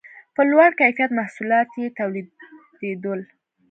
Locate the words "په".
0.35-0.41